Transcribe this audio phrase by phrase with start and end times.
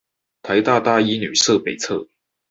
[0.41, 2.07] 臺大大一女舍北側